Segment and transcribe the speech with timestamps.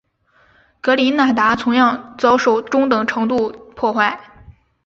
[0.81, 4.19] 格林纳达同样遭受中等程度破坏。